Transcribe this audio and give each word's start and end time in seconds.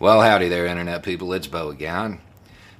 Well, 0.00 0.22
howdy 0.22 0.48
there, 0.48 0.64
Internet 0.64 1.02
people. 1.02 1.30
It's 1.34 1.46
Beau 1.46 1.68
again. 1.68 2.22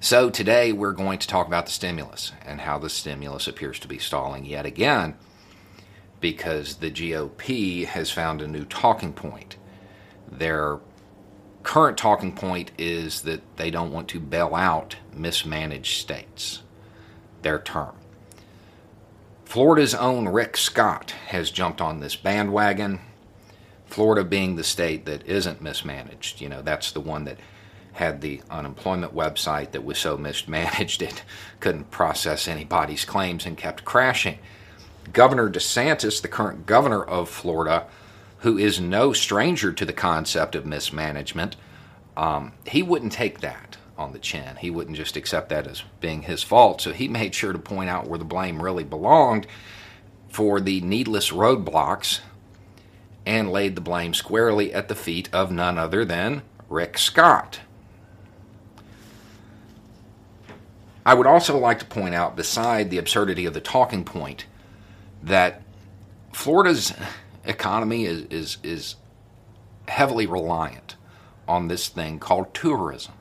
So, 0.00 0.30
today 0.30 0.72
we're 0.72 0.92
going 0.92 1.18
to 1.18 1.28
talk 1.28 1.46
about 1.46 1.66
the 1.66 1.72
stimulus 1.72 2.32
and 2.46 2.62
how 2.62 2.78
the 2.78 2.88
stimulus 2.88 3.46
appears 3.46 3.78
to 3.80 3.88
be 3.88 3.98
stalling 3.98 4.46
yet 4.46 4.64
again 4.64 5.16
because 6.20 6.76
the 6.76 6.90
GOP 6.90 7.84
has 7.84 8.10
found 8.10 8.40
a 8.40 8.48
new 8.48 8.64
talking 8.64 9.12
point. 9.12 9.58
Their 10.32 10.78
current 11.62 11.98
talking 11.98 12.34
point 12.34 12.70
is 12.78 13.20
that 13.20 13.42
they 13.58 13.70
don't 13.70 13.92
want 13.92 14.08
to 14.08 14.18
bail 14.18 14.54
out 14.54 14.96
mismanaged 15.12 16.00
states, 16.00 16.62
their 17.42 17.58
term. 17.58 17.96
Florida's 19.44 19.94
own 19.94 20.26
Rick 20.26 20.56
Scott 20.56 21.10
has 21.26 21.50
jumped 21.50 21.82
on 21.82 22.00
this 22.00 22.16
bandwagon 22.16 22.98
Florida 23.90 24.24
being 24.24 24.56
the 24.56 24.64
state 24.64 25.04
that 25.06 25.26
isn't 25.26 25.60
mismanaged, 25.60 26.40
you 26.40 26.48
know, 26.48 26.62
that's 26.62 26.92
the 26.92 27.00
one 27.00 27.24
that 27.24 27.38
had 27.92 28.20
the 28.20 28.40
unemployment 28.48 29.14
website 29.14 29.72
that 29.72 29.84
was 29.84 29.98
so 29.98 30.16
mismanaged 30.16 31.02
it 31.02 31.24
couldn't 31.58 31.90
process 31.90 32.46
anybody's 32.46 33.04
claims 33.04 33.44
and 33.44 33.56
kept 33.56 33.84
crashing. 33.84 34.38
Governor 35.12 35.50
DeSantis, 35.50 36.22
the 36.22 36.28
current 36.28 36.66
governor 36.66 37.02
of 37.02 37.28
Florida, 37.28 37.86
who 38.38 38.56
is 38.56 38.80
no 38.80 39.12
stranger 39.12 39.72
to 39.72 39.84
the 39.84 39.92
concept 39.92 40.54
of 40.54 40.64
mismanagement, 40.64 41.56
um, 42.16 42.52
he 42.66 42.82
wouldn't 42.82 43.12
take 43.12 43.40
that 43.40 43.76
on 43.98 44.12
the 44.12 44.18
chin. 44.20 44.56
He 44.56 44.70
wouldn't 44.70 44.96
just 44.96 45.16
accept 45.16 45.48
that 45.48 45.66
as 45.66 45.82
being 46.00 46.22
his 46.22 46.44
fault. 46.44 46.80
So 46.80 46.92
he 46.92 47.08
made 47.08 47.34
sure 47.34 47.52
to 47.52 47.58
point 47.58 47.90
out 47.90 48.06
where 48.06 48.18
the 48.18 48.24
blame 48.24 48.62
really 48.62 48.84
belonged 48.84 49.48
for 50.28 50.60
the 50.60 50.80
needless 50.80 51.30
roadblocks 51.30 52.20
and 53.30 53.52
laid 53.52 53.76
the 53.76 53.80
blame 53.80 54.12
squarely 54.12 54.74
at 54.74 54.88
the 54.88 54.94
feet 54.96 55.28
of 55.32 55.52
none 55.52 55.78
other 55.78 56.04
than 56.04 56.42
Rick 56.68 56.98
Scott. 56.98 57.60
I 61.06 61.14
would 61.14 61.28
also 61.28 61.56
like 61.56 61.78
to 61.78 61.84
point 61.84 62.12
out, 62.12 62.34
beside 62.34 62.90
the 62.90 62.98
absurdity 62.98 63.46
of 63.46 63.54
the 63.54 63.60
talking 63.60 64.04
point, 64.04 64.46
that 65.22 65.62
Florida's 66.32 66.92
economy 67.44 68.04
is, 68.04 68.24
is, 68.30 68.58
is 68.64 68.96
heavily 69.86 70.26
reliant 70.26 70.96
on 71.46 71.68
this 71.68 71.86
thing 71.86 72.18
called 72.18 72.52
tourism. 72.52 73.14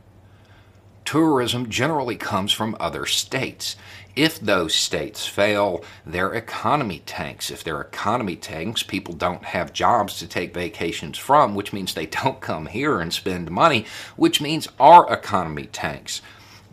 Tourism 1.09 1.71
generally 1.71 2.15
comes 2.15 2.52
from 2.52 2.77
other 2.79 3.07
states. 3.07 3.75
If 4.15 4.39
those 4.39 4.75
states 4.75 5.25
fail, 5.25 5.83
their 6.05 6.35
economy 6.35 7.02
tanks. 7.03 7.49
If 7.49 7.63
their 7.63 7.81
economy 7.81 8.35
tanks, 8.35 8.83
people 8.83 9.15
don't 9.15 9.43
have 9.45 9.73
jobs 9.73 10.19
to 10.19 10.27
take 10.27 10.53
vacations 10.53 11.17
from, 11.17 11.55
which 11.55 11.73
means 11.73 11.95
they 11.95 12.05
don't 12.05 12.39
come 12.49 12.67
here 12.67 12.99
and 12.99 13.11
spend 13.11 13.49
money, 13.49 13.87
which 14.17 14.39
means 14.39 14.67
our 14.80 15.11
economy 15.11 15.65
tanks. 15.65 16.21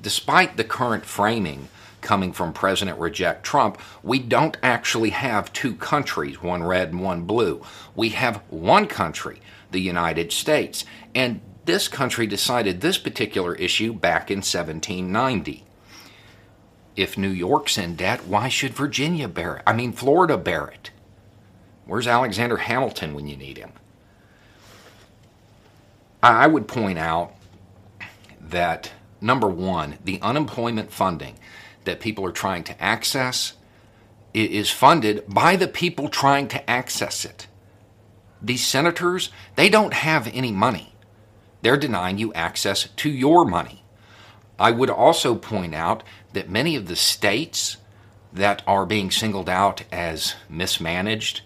Despite 0.03 0.59
the 0.59 0.65
current 0.65 1.07
framing 1.07 1.71
coming 2.03 2.35
from 2.35 2.53
President 2.53 2.99
Reject 2.99 3.43
Trump, 3.43 3.81
we 4.03 4.19
don't 4.19 4.59
actually 4.63 5.11
have 5.11 5.51
two 5.55 5.75
countries, 5.77 6.43
one 6.43 6.63
red 6.63 6.91
and 6.91 7.01
one 7.01 7.23
blue. 7.23 7.63
We 7.95 8.11
have 8.11 8.43
one 8.51 8.87
country, 8.87 9.41
the 9.71 9.81
United 9.81 10.31
States. 10.31 10.85
And 11.15 11.41
this 11.67 11.89
country 11.89 12.27
decided 12.27 12.81
this 12.81 12.99
particular 12.99 13.55
issue 13.55 13.93
back 13.93 14.31
in 14.31 14.39
1790 14.39 15.65
if 16.97 17.19
New 17.19 17.29
York's 17.29 17.77
in 17.77 17.95
debt, 17.95 18.27
why 18.27 18.49
should 18.49 18.73
Virginia 18.73 19.29
bear 19.29 19.57
it? 19.57 19.63
I 19.67 19.75
mean, 19.75 19.93
Florida 19.93 20.39
bear 20.39 20.67
it. 20.69 20.91
Where's 21.85 22.07
Alexander 22.07 22.57
Hamilton 22.57 23.15
when 23.15 23.27
you 23.29 23.37
need 23.37 23.59
him? 23.59 23.73
I 26.23 26.47
would 26.47 26.67
point 26.67 26.99
out 26.99 27.35
that 28.41 28.93
number 29.21 29.47
one, 29.47 29.99
the 30.03 30.19
unemployment 30.23 30.91
funding 30.91 31.39
that 31.85 32.01
people 32.01 32.25
are 32.25 32.33
trying 32.33 32.65
to 32.65 32.83
access 32.83 33.53
is 34.33 34.71
funded 34.71 35.25
by 35.29 35.57
the 35.57 35.69
people 35.69 36.09
trying 36.09 36.49
to 36.49 36.71
access 36.71 37.25
it. 37.25 37.47
These 38.43 38.67
senators, 38.67 39.31
they 39.55 39.69
don't 39.69 39.95
have 39.95 40.27
any 40.35 40.51
money. 40.51 40.96
They're 41.63 41.77
denying 41.77 42.19
you 42.19 42.33
access 42.35 42.89
to 42.97 43.11
your 43.11 43.45
money. 43.45 43.83
I 44.59 44.71
would 44.71 44.91
also 44.91 45.35
point 45.35 45.75
out 45.75 46.03
that 46.33 46.49
many 46.49 46.77
of 46.77 46.87
the 46.87 46.97
states 46.97 47.77
that 48.33 48.63
are 48.67 48.87
being 48.87 49.11
singled 49.11 49.49
out 49.49 49.85
as 49.91 50.35
mismanaged 50.49 51.43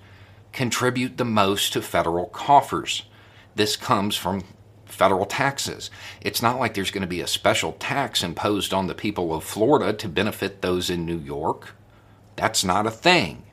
contribute 0.53 1.17
the 1.17 1.25
most 1.25 1.73
to 1.73 1.83
federal 1.83 2.27
coffers. 2.27 3.05
This 3.55 3.77
comes 3.77 4.17
from 4.17 4.45
federal 4.85 5.27
taxes. 5.27 5.91
It's 6.21 6.43
not 6.43 6.59
like 6.59 6.75
there's 6.75 6.91
going 6.91 7.03
to 7.03 7.09
be 7.09 7.21
a 7.21 7.27
special 7.27 7.73
tax 7.73 8.23
imposed 8.23 8.75
on 8.75 8.87
the 8.87 8.95
people 8.95 9.35
of 9.35 9.45
Florida 9.45 9.93
to 9.93 10.09
benefit 10.09 10.61
those 10.61 10.91
in 10.91 11.07
New 11.07 11.19
York. 11.19 11.75
That's 12.37 12.65
not 12.65 12.87
a 12.87 12.91
thing. 12.91 13.45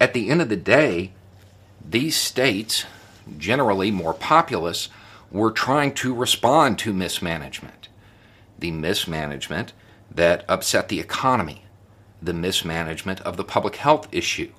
At 0.00 0.14
the 0.14 0.30
end 0.30 0.42
of 0.42 0.48
the 0.48 0.56
day, 0.56 1.12
these 1.88 2.16
states, 2.16 2.84
generally 3.38 3.90
more 3.90 4.14
populous, 4.14 4.88
were 5.30 5.50
trying 5.50 5.94
to 5.94 6.14
respond 6.14 6.78
to 6.80 6.92
mismanagement 6.92 7.80
the 8.60 8.70
mismanagement 8.70 9.72
that 10.10 10.44
upset 10.48 10.88
the 10.88 11.00
economy, 11.00 11.64
the 12.22 12.34
mismanagement 12.34 13.20
of 13.22 13.36
the 13.36 13.44
public 13.44 13.76
health 13.76 14.06
issue. 14.12 14.52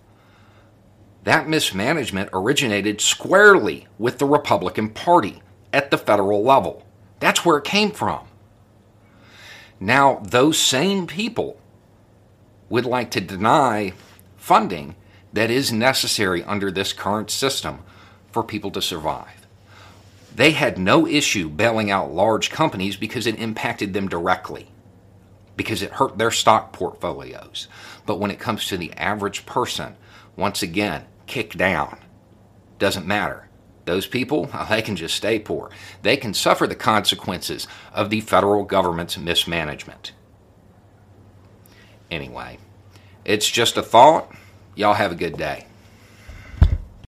That 1.23 1.47
mismanagement 1.47 2.29
originated 2.33 2.99
squarely 2.99 3.87
with 3.99 4.17
the 4.17 4.25
Republican 4.25 4.89
Party 4.89 5.41
at 5.71 5.91
the 5.91 5.97
federal 5.97 6.43
level. 6.43 6.85
That's 7.19 7.45
where 7.45 7.57
it 7.57 7.63
came 7.63 7.91
from. 7.91 8.25
Now, 9.79 10.21
those 10.23 10.57
same 10.57 11.05
people 11.05 11.59
would 12.69 12.85
like 12.85 13.11
to 13.11 13.21
deny 13.21 13.93
funding 14.35 14.95
that 15.33 15.51
is 15.51 15.71
necessary 15.71 16.43
under 16.43 16.71
this 16.71 16.93
current 16.93 17.29
system 17.29 17.79
for 18.31 18.43
people 18.43 18.71
to 18.71 18.81
survive. 18.81 19.47
They 20.33 20.51
had 20.51 20.77
no 20.77 21.05
issue 21.05 21.49
bailing 21.49 21.91
out 21.91 22.13
large 22.13 22.49
companies 22.49 22.95
because 22.95 23.27
it 23.27 23.39
impacted 23.39 23.93
them 23.93 24.07
directly, 24.07 24.67
because 25.57 25.81
it 25.81 25.91
hurt 25.91 26.17
their 26.17 26.31
stock 26.31 26.71
portfolios. 26.71 27.67
But 28.05 28.19
when 28.19 28.31
it 28.31 28.39
comes 28.39 28.67
to 28.67 28.77
the 28.77 28.93
average 28.93 29.45
person, 29.45 29.95
once 30.35 30.63
again, 30.63 31.05
kick 31.27 31.53
down. 31.53 31.99
Doesn't 32.79 33.05
matter. 33.05 33.49
Those 33.85 34.07
people, 34.07 34.49
they 34.69 34.81
can 34.81 34.95
just 34.95 35.15
stay 35.15 35.37
poor. 35.39 35.69
They 36.01 36.17
can 36.17 36.33
suffer 36.33 36.65
the 36.65 36.75
consequences 36.75 37.67
of 37.93 38.09
the 38.09 38.21
federal 38.21 38.63
government's 38.63 39.17
mismanagement. 39.17 40.13
Anyway, 42.09 42.57
it's 43.23 43.49
just 43.49 43.77
a 43.77 43.81
thought. 43.81 44.33
Y'all 44.75 44.93
have 44.93 45.11
a 45.11 45.15
good 45.15 45.37
day. 45.37 45.65